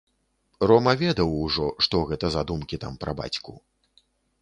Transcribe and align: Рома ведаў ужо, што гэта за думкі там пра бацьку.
Рома 0.71 0.93
ведаў 1.03 1.29
ужо, 1.43 1.67
што 1.87 2.03
гэта 2.13 2.25
за 2.37 2.41
думкі 2.53 2.83
там 2.85 2.93
пра 3.05 3.11
бацьку. 3.21 3.53